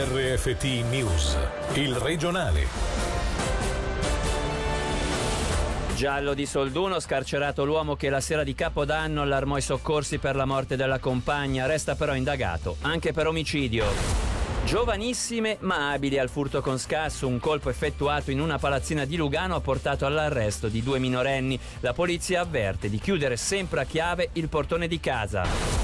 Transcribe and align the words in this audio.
RFT 0.00 0.84
News, 0.88 1.36
il 1.72 1.96
regionale. 1.96 2.66
Giallo 5.96 6.34
di 6.34 6.46
Solduno, 6.46 7.00
scarcerato 7.00 7.64
l'uomo 7.64 7.96
che 7.96 8.08
la 8.08 8.20
sera 8.20 8.44
di 8.44 8.54
Capodanno 8.54 9.22
allarmò 9.22 9.56
i 9.56 9.60
soccorsi 9.60 10.18
per 10.18 10.36
la 10.36 10.44
morte 10.44 10.76
della 10.76 11.00
compagna, 11.00 11.66
resta 11.66 11.96
però 11.96 12.14
indagato 12.14 12.76
anche 12.82 13.12
per 13.12 13.26
omicidio. 13.26 13.86
Giovanissime 14.64 15.56
ma 15.62 15.90
abili 15.90 16.16
al 16.16 16.28
furto 16.28 16.60
con 16.60 16.78
scasso, 16.78 17.26
un 17.26 17.40
colpo 17.40 17.68
effettuato 17.68 18.30
in 18.30 18.40
una 18.40 18.58
palazzina 18.58 19.04
di 19.04 19.16
Lugano 19.16 19.56
ha 19.56 19.60
portato 19.60 20.06
all'arresto 20.06 20.68
di 20.68 20.80
due 20.80 21.00
minorenni. 21.00 21.58
La 21.80 21.92
polizia 21.92 22.42
avverte 22.42 22.88
di 22.88 23.00
chiudere 23.00 23.36
sempre 23.36 23.80
a 23.80 23.84
chiave 23.84 24.28
il 24.34 24.48
portone 24.48 24.86
di 24.86 25.00
casa 25.00 25.77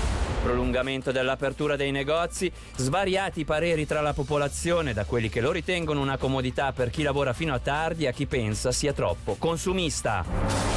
prolungamento 0.45 1.11
dell'apertura 1.11 1.75
dei 1.75 1.91
negozi, 1.91 2.53
svariati 2.77 3.47
pareri 3.47 3.87
tra 3.87 4.03
la 4.03 4.13
popolazione, 4.13 4.93
da 4.93 5.07
quelli 5.07 5.31
che 5.31 5.41
lo 5.41 5.51
ritengono 5.51 6.03
una 6.03 6.19
comodità 6.19 6.73
per 6.73 6.91
chi 6.91 7.03
lavora 7.03 7.33
fino 7.33 7.55
a 7.55 7.59
tardi 7.59 8.07
a 8.07 8.13
chi 8.13 8.27
pensa 8.27 8.71
sia 8.71 8.93
troppo 8.93 9.37
consumista. 9.39 10.74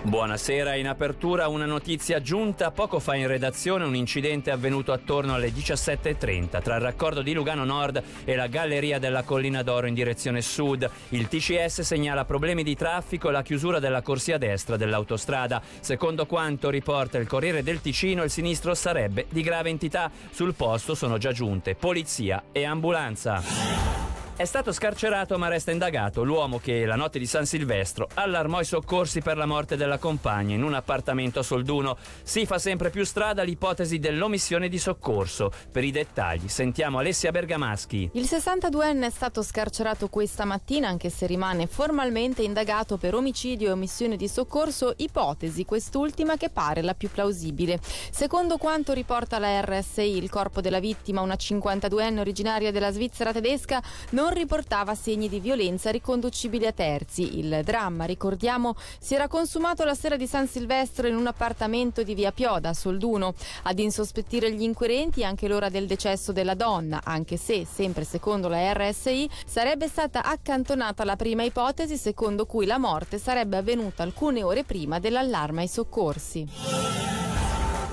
Buonasera, 0.00 0.76
in 0.76 0.86
apertura 0.86 1.48
una 1.48 1.66
notizia 1.66 2.22
giunta 2.22 2.70
poco 2.70 3.00
fa 3.00 3.16
in 3.16 3.26
redazione, 3.26 3.84
un 3.84 3.96
incidente 3.96 4.52
avvenuto 4.52 4.92
attorno 4.92 5.34
alle 5.34 5.50
17.30 5.50 6.62
tra 6.62 6.76
il 6.76 6.80
raccordo 6.80 7.20
di 7.20 7.34
Lugano 7.34 7.64
Nord 7.64 8.02
e 8.24 8.36
la 8.36 8.46
galleria 8.46 9.00
della 9.00 9.24
Collina 9.24 9.62
d'Oro 9.62 9.88
in 9.88 9.94
direzione 9.94 10.40
sud. 10.40 10.88
Il 11.10 11.26
TCS 11.26 11.80
segnala 11.80 12.24
problemi 12.24 12.62
di 12.62 12.76
traffico 12.76 13.28
e 13.28 13.32
la 13.32 13.42
chiusura 13.42 13.80
della 13.80 14.00
corsia 14.00 14.38
destra 14.38 14.76
dell'autostrada. 14.76 15.60
Secondo 15.80 16.26
quanto 16.26 16.70
riporta 16.70 17.18
il 17.18 17.26
Corriere 17.26 17.64
del 17.64 17.80
Ticino, 17.80 18.22
il 18.22 18.30
sinistro 18.30 18.74
sarebbe 18.74 19.26
di 19.28 19.42
grave 19.42 19.68
entità. 19.68 20.10
Sul 20.30 20.54
posto 20.54 20.94
sono 20.94 21.18
già 21.18 21.32
giunte 21.32 21.74
polizia 21.74 22.44
e 22.52 22.64
ambulanza. 22.64 23.97
È 24.38 24.44
stato 24.44 24.70
scarcerato 24.70 25.36
ma 25.36 25.48
resta 25.48 25.72
indagato 25.72 26.22
l'uomo 26.22 26.60
che 26.60 26.86
la 26.86 26.94
notte 26.94 27.18
di 27.18 27.26
San 27.26 27.44
Silvestro 27.44 28.06
allarmò 28.14 28.60
i 28.60 28.64
soccorsi 28.64 29.20
per 29.20 29.36
la 29.36 29.46
morte 29.46 29.74
della 29.76 29.98
compagna 29.98 30.54
in 30.54 30.62
un 30.62 30.74
appartamento 30.74 31.40
a 31.40 31.42
Solduno. 31.42 31.96
Si 32.22 32.46
fa 32.46 32.60
sempre 32.60 32.90
più 32.90 33.04
strada 33.04 33.42
l'ipotesi 33.42 33.98
dell'omissione 33.98 34.68
di 34.68 34.78
soccorso. 34.78 35.50
Per 35.72 35.82
i 35.82 35.90
dettagli 35.90 36.46
sentiamo 36.46 37.00
Alessia 37.00 37.32
Bergamaschi. 37.32 38.10
Il 38.12 38.26
62enne 38.30 39.06
è 39.06 39.10
stato 39.10 39.42
scarcerato 39.42 40.06
questa 40.06 40.44
mattina 40.44 40.86
anche 40.86 41.10
se 41.10 41.26
rimane 41.26 41.66
formalmente 41.66 42.42
indagato 42.42 42.96
per 42.96 43.16
omicidio 43.16 43.70
e 43.70 43.72
omissione 43.72 44.14
di 44.14 44.28
soccorso, 44.28 44.94
ipotesi 44.98 45.64
quest'ultima 45.64 46.36
che 46.36 46.48
pare 46.48 46.82
la 46.82 46.94
più 46.94 47.10
plausibile. 47.10 47.80
Secondo 48.12 48.56
quanto 48.56 48.92
riporta 48.92 49.40
la 49.40 49.60
RSI, 49.62 50.16
il 50.16 50.30
corpo 50.30 50.60
della 50.60 50.78
vittima, 50.78 51.22
una 51.22 51.34
52enne 51.34 52.20
originaria 52.20 52.70
della 52.70 52.92
Svizzera 52.92 53.32
tedesca, 53.32 53.82
non 54.10 54.26
non 54.28 54.36
riportava 54.36 54.94
segni 54.94 55.26
di 55.26 55.40
violenza 55.40 55.90
riconducibili 55.90 56.66
a 56.66 56.72
terzi. 56.72 57.38
Il 57.38 57.62
dramma, 57.64 58.04
ricordiamo, 58.04 58.74
si 58.98 59.14
era 59.14 59.26
consumato 59.26 59.84
la 59.84 59.94
sera 59.94 60.16
di 60.16 60.26
San 60.26 60.46
Silvestro 60.46 61.06
in 61.06 61.16
un 61.16 61.26
appartamento 61.26 62.02
di 62.02 62.14
via 62.14 62.30
Pioda, 62.30 62.74
Solduno. 62.74 63.32
Ad 63.62 63.78
insospettire 63.78 64.52
gli 64.52 64.60
inquirenti 64.60 65.24
anche 65.24 65.48
l'ora 65.48 65.70
del 65.70 65.86
decesso 65.86 66.32
della 66.32 66.54
donna, 66.54 67.00
anche 67.04 67.38
se, 67.38 67.64
sempre 67.64 68.04
secondo 68.04 68.48
la 68.48 68.70
RSI, 68.74 69.30
sarebbe 69.46 69.88
stata 69.88 70.22
accantonata 70.22 71.04
la 71.04 71.16
prima 71.16 71.42
ipotesi 71.42 71.96
secondo 71.96 72.44
cui 72.44 72.66
la 72.66 72.78
morte 72.78 73.16
sarebbe 73.16 73.56
avvenuta 73.56 74.02
alcune 74.02 74.42
ore 74.42 74.62
prima 74.62 74.98
dell'allarme 74.98 75.62
ai 75.62 75.68
soccorsi. 75.68 77.17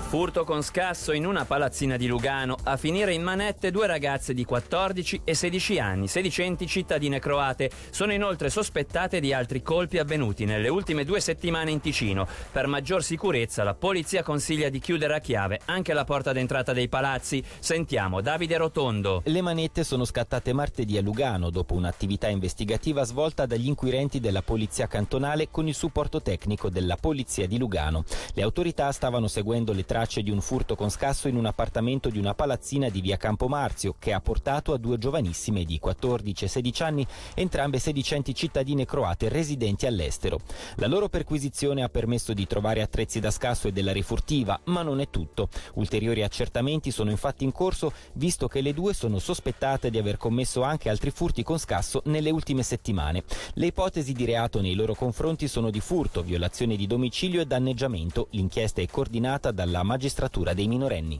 Furto 0.08 0.44
con 0.44 0.62
scasso 0.62 1.10
in 1.10 1.26
una 1.26 1.44
palazzina 1.44 1.96
di 1.96 2.06
Lugano, 2.06 2.56
a 2.62 2.76
finire 2.76 3.12
in 3.12 3.24
manette 3.24 3.72
due 3.72 3.88
ragazze 3.88 4.34
di 4.34 4.44
14 4.44 5.22
e 5.24 5.34
16 5.34 5.80
anni, 5.80 6.06
sedicenti 6.06 6.68
cittadine 6.68 7.18
croate. 7.18 7.72
Sono 7.90 8.12
inoltre 8.12 8.48
sospettate 8.48 9.18
di 9.18 9.32
altri 9.32 9.62
colpi 9.62 9.98
avvenuti 9.98 10.44
nelle 10.44 10.68
ultime 10.68 11.04
due 11.04 11.18
settimane 11.18 11.72
in 11.72 11.80
Ticino. 11.80 12.24
Per 12.52 12.68
maggior 12.68 13.02
sicurezza 13.02 13.64
la 13.64 13.74
polizia 13.74 14.22
consiglia 14.22 14.68
di 14.68 14.78
chiudere 14.78 15.16
a 15.16 15.18
chiave 15.18 15.60
anche 15.64 15.92
la 15.92 16.04
porta 16.04 16.32
d'entrata 16.32 16.72
dei 16.72 16.88
palazzi. 16.88 17.42
Sentiamo 17.58 18.20
Davide 18.20 18.58
Rotondo. 18.58 19.22
Le 19.24 19.42
manette 19.42 19.82
sono 19.82 20.04
scattate 20.04 20.52
martedì 20.52 20.96
a 20.96 21.02
Lugano 21.02 21.50
dopo 21.50 21.74
un'attività 21.74 22.28
investigativa 22.28 23.02
svolta 23.02 23.44
dagli 23.44 23.66
inquirenti 23.66 24.20
della 24.20 24.42
polizia 24.42 24.86
cantonale 24.86 25.48
con 25.50 25.66
il 25.66 25.74
supporto 25.74 26.22
tecnico 26.22 26.70
della 26.70 26.96
polizia 26.96 27.48
di 27.48 27.58
Lugano. 27.58 28.04
Le 28.34 28.42
autorità 28.42 28.92
stavano 28.92 29.26
seguendo 29.26 29.72
le 29.72 29.84
tracce 29.96 30.22
di 30.22 30.30
un 30.30 30.42
furto 30.42 30.76
con 30.76 30.90
scasso 30.90 31.26
in 31.26 31.36
un 31.36 31.46
appartamento 31.46 32.10
di 32.10 32.18
una 32.18 32.34
palazzina 32.34 32.90
di 32.90 33.00
via 33.00 33.16
Campomarzio 33.16 33.94
che 33.98 34.12
ha 34.12 34.20
portato 34.20 34.74
a 34.74 34.76
due 34.76 34.98
giovanissime 34.98 35.64
di 35.64 35.78
14 35.78 36.44
e 36.44 36.48
16 36.48 36.82
anni, 36.82 37.06
entrambe 37.34 37.78
sedicenti 37.78 38.34
cittadine 38.34 38.84
croate 38.84 39.30
residenti 39.30 39.86
all'estero. 39.86 40.40
La 40.74 40.86
loro 40.86 41.08
perquisizione 41.08 41.82
ha 41.82 41.88
permesso 41.88 42.34
di 42.34 42.46
trovare 42.46 42.82
attrezzi 42.82 43.20
da 43.20 43.30
scasso 43.30 43.68
e 43.68 43.72
della 43.72 43.92
rifurtiva, 43.92 44.60
ma 44.64 44.82
non 44.82 45.00
è 45.00 45.08
tutto. 45.08 45.48
Ulteriori 45.76 46.22
accertamenti 46.22 46.90
sono 46.90 47.10
infatti 47.10 47.44
in 47.44 47.52
corso, 47.52 47.90
visto 48.12 48.48
che 48.48 48.60
le 48.60 48.74
due 48.74 48.92
sono 48.92 49.18
sospettate 49.18 49.88
di 49.88 49.96
aver 49.96 50.18
commesso 50.18 50.60
anche 50.60 50.90
altri 50.90 51.10
furti 51.10 51.42
con 51.42 51.58
scasso 51.58 52.02
nelle 52.04 52.28
ultime 52.28 52.62
settimane. 52.62 53.24
Le 53.54 53.66
ipotesi 53.68 54.12
di 54.12 54.26
reato 54.26 54.60
nei 54.60 54.74
loro 54.74 54.94
confronti 54.94 55.48
sono 55.48 55.70
di 55.70 55.80
furto, 55.80 56.20
violazione 56.20 56.76
di 56.76 56.86
domicilio 56.86 57.40
e 57.40 57.46
danneggiamento. 57.46 58.28
L'inchiesta 58.32 58.82
è 58.82 58.86
coordinata 58.86 59.52
dalla 59.52 59.84
magistratura 59.86 60.52
dei 60.52 60.66
minorenni. 60.66 61.18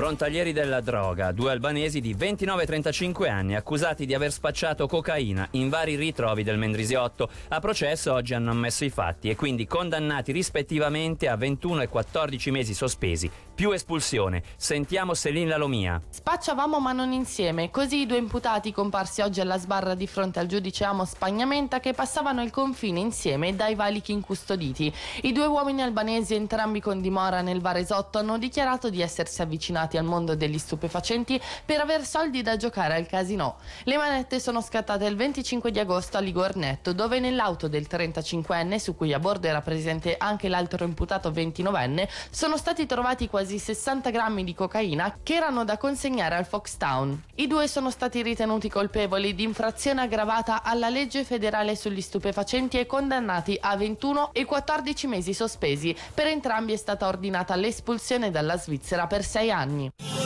Frontalieri 0.00 0.54
della 0.54 0.80
droga, 0.80 1.30
due 1.30 1.50
albanesi 1.50 2.00
di 2.00 2.14
29 2.14 2.62
e 2.62 2.66
35 2.66 3.28
anni 3.28 3.54
accusati 3.54 4.06
di 4.06 4.14
aver 4.14 4.32
spacciato 4.32 4.86
cocaina 4.86 5.46
in 5.50 5.68
vari 5.68 5.94
ritrovi 5.94 6.42
del 6.42 6.56
Mendrisiotto. 6.56 7.28
A 7.48 7.60
processo 7.60 8.14
oggi 8.14 8.32
hanno 8.32 8.50
ammesso 8.50 8.86
i 8.86 8.88
fatti 8.88 9.28
e 9.28 9.36
quindi 9.36 9.66
condannati 9.66 10.32
rispettivamente 10.32 11.28
a 11.28 11.36
21 11.36 11.82
e 11.82 11.88
14 11.88 12.50
mesi 12.50 12.72
sospesi, 12.72 13.30
più 13.54 13.72
espulsione. 13.72 14.42
Sentiamo 14.56 15.12
Selin 15.12 15.48
Lalomia. 15.48 16.00
Spacciavamo 16.08 16.80
ma 16.80 16.92
non 16.92 17.12
insieme, 17.12 17.68
così 17.70 18.00
i 18.00 18.06
due 18.06 18.16
imputati 18.16 18.72
comparsi 18.72 19.20
oggi 19.20 19.42
alla 19.42 19.58
sbarra 19.58 19.94
di 19.94 20.06
fronte 20.06 20.38
al 20.38 20.46
giudice 20.46 20.84
Amo 20.84 21.04
Spagnamenta 21.04 21.78
che 21.78 21.92
passavano 21.92 22.42
il 22.42 22.50
confine 22.50 23.00
insieme 23.00 23.54
dai 23.54 23.74
valichi 23.74 24.12
incustoditi. 24.12 24.90
I 25.24 25.32
due 25.32 25.44
uomini 25.44 25.82
albanesi, 25.82 26.34
entrambi 26.34 26.80
con 26.80 27.02
dimora 27.02 27.42
nel 27.42 27.60
Varesotto, 27.60 28.16
hanno 28.16 28.38
dichiarato 28.38 28.88
di 28.88 29.02
essersi 29.02 29.42
avvicinati 29.42 29.88
avvicinati 29.90 29.96
al 29.96 30.04
mondo 30.04 30.34
degli 30.36 30.58
stupefacenti 30.58 31.40
per 31.64 31.80
aver 31.80 32.04
soldi 32.04 32.42
da 32.42 32.56
giocare 32.56 32.94
al 32.94 33.06
casino. 33.06 33.56
Le 33.84 33.96
manette 33.96 34.38
sono 34.38 34.60
scattate 34.60 35.06
il 35.06 35.16
25 35.16 35.70
di 35.70 35.80
agosto 35.80 36.16
a 36.16 36.20
Ligornetto, 36.20 36.92
dove 36.92 37.18
nell'auto 37.18 37.68
del 37.68 37.86
35enne, 37.90 38.76
su 38.76 38.94
cui 38.94 39.12
a 39.12 39.18
bordo 39.18 39.48
era 39.48 39.60
presente 39.60 40.14
anche 40.16 40.48
l'altro 40.48 40.84
imputato 40.84 41.30
29enne, 41.30 42.08
sono 42.30 42.56
stati 42.56 42.86
trovati 42.86 43.28
quasi 43.28 43.58
60 43.58 44.10
grammi 44.10 44.44
di 44.44 44.54
cocaina 44.54 45.18
che 45.22 45.34
erano 45.34 45.64
da 45.64 45.76
consegnare 45.76 46.36
al 46.36 46.46
Foxtown. 46.46 47.22
I 47.36 47.46
due 47.46 47.66
sono 47.66 47.90
stati 47.90 48.22
ritenuti 48.22 48.68
colpevoli 48.68 49.34
di 49.34 49.42
infrazione 49.42 50.02
aggravata 50.02 50.62
alla 50.62 50.88
legge 50.88 51.24
federale 51.24 51.74
sugli 51.74 52.00
stupefacenti 52.00 52.78
e 52.78 52.86
condannati 52.86 53.56
a 53.60 53.76
21 53.76 54.30
e 54.32 54.44
14 54.44 55.06
mesi 55.06 55.34
sospesi. 55.34 55.96
Per 56.14 56.26
entrambi 56.26 56.72
è 56.72 56.76
stata 56.76 57.06
ordinata 57.06 57.54
l'espulsione 57.56 58.30
dalla 58.30 58.58
Svizzera 58.58 59.06
per 59.06 59.24
6 59.24 59.50
anni 59.50 59.79
anni. 59.80 60.19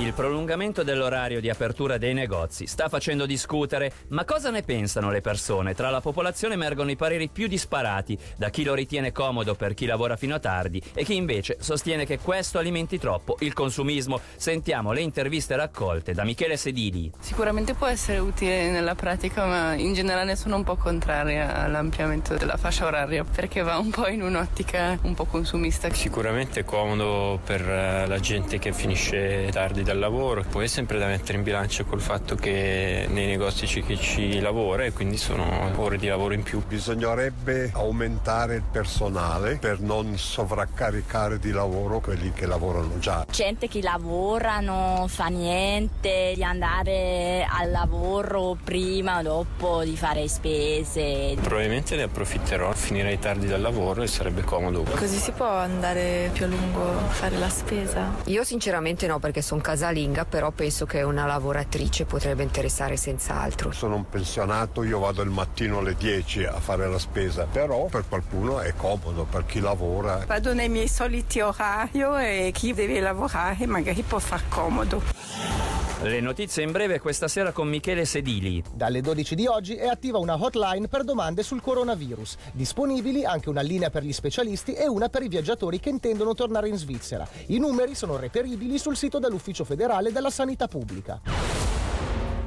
Il 0.00 0.14
prolungamento 0.14 0.82
dell'orario 0.82 1.42
di 1.42 1.50
apertura 1.50 1.98
dei 1.98 2.14
negozi 2.14 2.66
sta 2.66 2.88
facendo 2.88 3.26
discutere, 3.26 3.92
ma 4.08 4.24
cosa 4.24 4.48
ne 4.48 4.62
pensano 4.62 5.10
le 5.10 5.20
persone? 5.20 5.74
Tra 5.74 5.90
la 5.90 6.00
popolazione 6.00 6.54
emergono 6.54 6.90
i 6.90 6.96
pareri 6.96 7.28
più 7.28 7.46
disparati, 7.46 8.18
da 8.38 8.48
chi 8.48 8.64
lo 8.64 8.72
ritiene 8.72 9.12
comodo 9.12 9.54
per 9.54 9.74
chi 9.74 9.84
lavora 9.84 10.16
fino 10.16 10.36
a 10.36 10.38
tardi 10.38 10.82
e 10.94 11.04
chi 11.04 11.16
invece 11.16 11.58
sostiene 11.60 12.06
che 12.06 12.18
questo 12.18 12.56
alimenti 12.56 12.98
troppo 12.98 13.36
il 13.40 13.52
consumismo. 13.52 14.18
Sentiamo 14.36 14.92
le 14.92 15.02
interviste 15.02 15.54
raccolte 15.54 16.14
da 16.14 16.24
Michele 16.24 16.56
Sedili. 16.56 17.12
Sicuramente 17.20 17.74
può 17.74 17.86
essere 17.86 18.20
utile 18.20 18.70
nella 18.70 18.94
pratica, 18.94 19.44
ma 19.44 19.74
in 19.74 19.92
generale 19.92 20.34
sono 20.34 20.56
un 20.56 20.64
po' 20.64 20.76
contraria 20.76 21.56
all'ampliamento 21.56 22.36
della 22.36 22.56
fascia 22.56 22.86
oraria 22.86 23.22
perché 23.22 23.60
va 23.60 23.76
un 23.76 23.90
po' 23.90 24.08
in 24.08 24.22
un'ottica 24.22 24.98
un 25.02 25.12
po' 25.12 25.26
consumista. 25.26 25.92
Sicuramente 25.92 26.60
è 26.60 26.64
comodo 26.64 27.38
per 27.44 27.60
eh, 27.60 28.06
la 28.06 28.18
gente 28.18 28.58
che 28.58 28.72
finisce 28.72 29.50
tardi 29.52 29.88
dal 29.90 29.98
lavoro, 29.98 30.44
poi 30.48 30.66
è 30.66 30.68
sempre 30.68 31.00
da 31.00 31.06
mettere 31.06 31.38
in 31.38 31.42
bilancio 31.42 31.84
col 31.84 32.00
fatto 32.00 32.36
che 32.36 33.06
nei 33.08 33.26
negozi 33.26 33.66
c'è 33.66 33.82
chi 33.82 33.98
ci 33.98 34.38
lavora 34.38 34.84
e 34.84 34.92
quindi 34.92 35.16
sono 35.16 35.72
ore 35.76 35.98
di 35.98 36.06
lavoro 36.06 36.32
in 36.32 36.44
più. 36.44 36.62
Bisognerebbe 36.64 37.70
aumentare 37.74 38.54
il 38.54 38.62
personale 38.70 39.56
per 39.56 39.80
non 39.80 40.16
sovraccaricare 40.16 41.40
di 41.40 41.50
lavoro 41.50 41.98
quelli 41.98 42.30
che 42.32 42.46
lavorano 42.46 43.00
già. 43.00 43.26
Gente 43.32 43.66
che 43.66 43.82
lavora 43.82 44.60
non 44.60 45.08
fa 45.08 45.26
niente 45.26 46.34
di 46.36 46.44
andare 46.44 47.44
al 47.50 47.72
lavoro 47.72 48.56
prima 48.62 49.18
o 49.18 49.22
dopo 49.22 49.82
di 49.82 49.96
fare 49.96 50.28
spese. 50.28 51.34
Probabilmente 51.40 51.96
ne 51.96 52.02
approfitterò, 52.02 52.70
finirei 52.72 53.18
tardi 53.18 53.48
dal 53.48 53.60
lavoro 53.60 54.02
e 54.02 54.06
sarebbe 54.06 54.42
comodo. 54.42 54.82
Così 54.82 55.16
si 55.16 55.32
può 55.32 55.48
andare 55.48 56.30
più 56.32 56.44
a 56.44 56.48
lungo 56.48 56.82
a 56.90 57.08
fare 57.08 57.36
la 57.38 57.48
spesa? 57.48 58.14
Io 58.26 58.44
sinceramente 58.44 59.08
no 59.08 59.18
perché 59.18 59.42
sono 59.42 59.60
casalinga, 59.80 60.26
però 60.26 60.50
penso 60.50 60.84
che 60.84 61.02
una 61.02 61.24
lavoratrice 61.24 62.04
potrebbe 62.04 62.42
interessare 62.42 62.98
senz'altro. 62.98 63.72
Sono 63.72 63.96
un 63.96 64.06
pensionato, 64.08 64.82
io 64.82 64.98
vado 64.98 65.22
il 65.22 65.30
mattino 65.30 65.78
alle 65.78 65.94
10 65.94 66.44
a 66.44 66.60
fare 66.60 66.86
la 66.86 66.98
spesa, 66.98 67.46
però 67.50 67.86
per 67.86 68.04
qualcuno 68.06 68.60
è 68.60 68.74
comodo, 68.76 69.24
per 69.24 69.46
chi 69.46 69.60
lavora. 69.60 70.24
Vado 70.26 70.52
nei 70.52 70.68
miei 70.68 70.88
soliti 70.88 71.40
orari 71.40 72.02
e 72.02 72.50
chi 72.52 72.74
deve 72.74 73.00
lavorare 73.00 73.66
magari 73.66 74.02
può 74.02 74.18
far 74.18 74.42
comodo. 74.48 75.69
Le 76.02 76.18
notizie 76.20 76.62
in 76.62 76.72
breve 76.72 76.98
questa 76.98 77.28
sera 77.28 77.52
con 77.52 77.68
Michele 77.68 78.06
Sedili. 78.06 78.64
Dalle 78.72 79.02
12 79.02 79.34
di 79.34 79.46
oggi 79.46 79.74
è 79.74 79.86
attiva 79.86 80.16
una 80.16 80.42
hotline 80.42 80.88
per 80.88 81.04
domande 81.04 81.42
sul 81.42 81.60
coronavirus. 81.60 82.36
Disponibili 82.52 83.26
anche 83.26 83.50
una 83.50 83.60
linea 83.60 83.90
per 83.90 84.02
gli 84.02 84.12
specialisti 84.14 84.72
e 84.72 84.88
una 84.88 85.10
per 85.10 85.24
i 85.24 85.28
viaggiatori 85.28 85.78
che 85.78 85.90
intendono 85.90 86.32
tornare 86.32 86.68
in 86.68 86.78
Svizzera. 86.78 87.28
I 87.48 87.58
numeri 87.58 87.94
sono 87.94 88.16
reperibili 88.16 88.78
sul 88.78 88.96
sito 88.96 89.18
dell'Ufficio 89.18 89.64
federale 89.64 90.10
della 90.10 90.30
Sanità 90.30 90.68
Pubblica. 90.68 91.20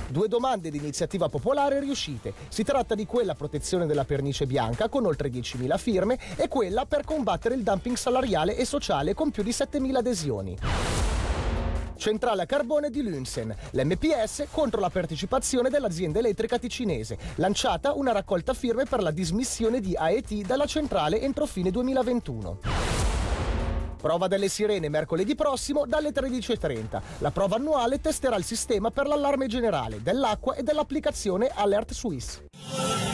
Due 0.08 0.28
domande 0.28 0.72
di 0.72 0.78
iniziativa 0.80 1.30
popolare 1.30 1.80
riuscite. 1.80 2.34
Si 2.48 2.64
tratta 2.64 2.96
di 2.96 3.06
quella 3.06 3.36
protezione 3.36 3.86
della 3.86 4.04
pernice 4.04 4.48
bianca 4.48 4.90
con 4.90 5.06
oltre 5.06 5.30
10.000 5.30 5.78
firme 5.78 6.18
e 6.38 6.48
quella 6.48 6.88
per 6.88 7.04
combattere 7.06 7.54
il 7.54 7.62
dumping 7.62 7.98
salariale 7.98 8.58
e 8.58 8.66
sociale 8.66 9.14
con 9.14 9.30
più 9.30 9.44
di 9.44 9.52
7.000 9.52 9.96
adesioni. 9.96 10.58
Centrale 12.04 12.42
a 12.42 12.46
carbone 12.46 12.90
di 12.90 13.02
Lunsen, 13.02 13.56
l'MPS 13.72 14.48
contro 14.52 14.82
la 14.82 14.90
partecipazione 14.90 15.70
dell'azienda 15.70 16.20
elettrica 16.20 16.60
ticinese, 16.60 17.18
lanciata 17.36 17.94
una 17.94 18.12
raccolta 18.12 18.54
firme 18.54 18.84
per 18.84 19.02
la 19.02 19.10
dismissione 19.10 19.80
di 19.80 19.96
AET 19.96 20.34
dalla 20.46 20.66
centrale 20.66 21.22
entro 21.22 21.46
fine 21.46 21.72
2021. 21.72 22.60
Prova 24.02 24.28
delle 24.28 24.50
sirene 24.50 24.90
mercoledì 24.90 25.34
prossimo 25.34 25.86
dalle 25.86 26.10
13.30. 26.10 27.02
La 27.20 27.32
prova 27.32 27.56
annuale 27.56 28.02
testerà 28.02 28.36
il 28.36 28.44
sistema 28.44 28.92
per 28.92 29.08
l'allarme 29.08 29.48
generale 29.48 30.02
dell'acqua 30.04 30.56
e 30.56 30.62
dell'applicazione 30.62 31.52
Alert 31.56 31.94
Suisse. 31.94 33.13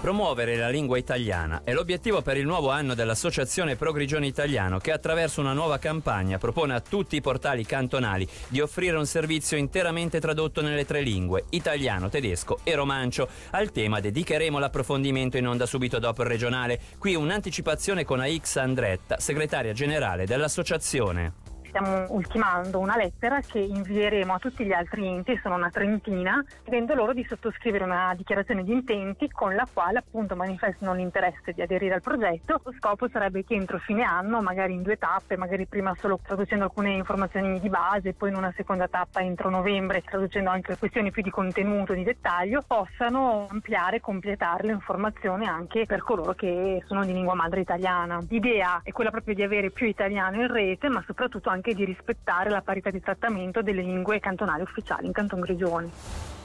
Promuovere 0.00 0.54
la 0.54 0.68
lingua 0.68 0.96
italiana 0.96 1.62
è 1.64 1.72
l'obiettivo 1.72 2.22
per 2.22 2.36
il 2.36 2.46
nuovo 2.46 2.70
anno 2.70 2.94
dell'Associazione 2.94 3.74
Progrigione 3.74 4.28
Italiano 4.28 4.78
che 4.78 4.92
attraverso 4.92 5.40
una 5.40 5.52
nuova 5.52 5.78
campagna 5.78 6.38
propone 6.38 6.72
a 6.74 6.80
tutti 6.80 7.16
i 7.16 7.20
portali 7.20 7.66
cantonali 7.66 8.26
di 8.46 8.60
offrire 8.60 8.96
un 8.96 9.06
servizio 9.06 9.56
interamente 9.56 10.20
tradotto 10.20 10.62
nelle 10.62 10.86
tre 10.86 11.00
lingue, 11.00 11.46
italiano, 11.50 12.08
tedesco 12.08 12.60
e 12.62 12.76
romancio. 12.76 13.28
Al 13.50 13.72
tema 13.72 13.98
dedicheremo 13.98 14.60
l'approfondimento 14.60 15.36
in 15.36 15.48
onda 15.48 15.66
subito 15.66 15.98
dopo 15.98 16.22
il 16.22 16.28
regionale. 16.28 16.80
Qui 16.96 17.16
un'anticipazione 17.16 18.04
con 18.04 18.20
AX 18.20 18.56
Andretta, 18.56 19.18
segretaria 19.18 19.72
generale 19.72 20.26
dell'associazione 20.26 21.47
stiamo 21.68 22.06
ultimando 22.08 22.78
una 22.78 22.96
lettera 22.96 23.40
che 23.40 23.58
invieremo 23.58 24.34
a 24.34 24.38
tutti 24.38 24.64
gli 24.64 24.72
altri 24.72 25.06
enti, 25.06 25.38
sono 25.42 25.54
una 25.54 25.70
trentina, 25.70 26.44
chiedendo 26.64 26.94
loro 26.94 27.12
di 27.12 27.24
sottoscrivere 27.24 27.84
una 27.84 28.14
dichiarazione 28.16 28.64
di 28.64 28.72
intenti 28.72 29.30
con 29.30 29.54
la 29.54 29.66
quale 29.72 29.98
appunto 29.98 30.34
manifestano 30.34 30.94
l'interesse 30.94 31.52
di 31.52 31.62
aderire 31.62 31.94
al 31.94 32.02
progetto. 32.02 32.60
Lo 32.64 32.72
scopo 32.78 33.08
sarebbe 33.08 33.44
che 33.44 33.54
entro 33.54 33.78
fine 33.78 34.02
anno, 34.02 34.40
magari 34.40 34.72
in 34.72 34.82
due 34.82 34.96
tappe, 34.96 35.36
magari 35.36 35.66
prima 35.66 35.94
solo 35.98 36.18
traducendo 36.22 36.64
alcune 36.64 36.92
informazioni 36.92 37.60
di 37.60 37.68
base, 37.68 38.14
poi 38.14 38.30
in 38.30 38.36
una 38.36 38.52
seconda 38.56 38.88
tappa 38.88 39.20
entro 39.20 39.50
novembre, 39.50 40.02
traducendo 40.02 40.50
anche 40.50 40.76
questioni 40.76 41.10
più 41.10 41.22
di 41.22 41.30
contenuto, 41.30 41.92
di 41.92 42.02
dettaglio, 42.02 42.62
possano 42.66 43.46
ampliare 43.50 43.96
e 43.96 44.00
completare 44.00 44.64
le 44.64 44.72
informazioni 44.72 45.46
anche 45.46 45.84
per 45.86 46.02
coloro 46.02 46.32
che 46.34 46.82
sono 46.86 47.04
di 47.04 47.12
lingua 47.12 47.34
madre 47.34 47.60
italiana. 47.60 48.20
L'idea 48.28 48.80
è 48.82 48.92
quella 48.92 49.10
proprio 49.10 49.34
di 49.34 49.42
avere 49.42 49.70
più 49.70 49.86
italiano 49.86 50.40
in 50.40 50.50
rete, 50.50 50.88
ma 50.88 51.02
soprattutto 51.06 51.50
anche 51.58 51.74
di 51.74 51.84
rispettare 51.84 52.50
la 52.50 52.62
parità 52.62 52.90
di 52.90 53.00
trattamento 53.00 53.62
delle 53.62 53.82
lingue 53.82 54.20
cantonali 54.20 54.62
ufficiali 54.62 55.06
in 55.06 55.12
Canton 55.12 55.40
Grigioni. 55.40 55.90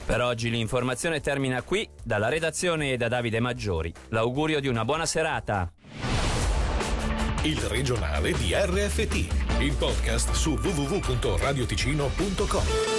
Per 0.04 0.20
oggi 0.20 0.50
l'informazione 0.50 1.20
termina 1.20 1.62
qui, 1.62 1.88
dalla 2.02 2.28
redazione 2.28 2.90
e 2.92 2.98
da 2.98 3.08
Davide 3.08 3.40
Maggiori. 3.40 3.90
L'augurio 4.08 4.60
di 4.60 4.68
una 4.68 4.84
buona 4.84 5.06
serata. 5.06 5.72
Il 7.44 7.58
regionale 7.60 8.32
di 8.32 8.52
RFT, 8.52 9.14
il 9.60 9.74
podcast 9.78 10.32
su 10.32 10.50
www.radioticino.com. 10.52 12.93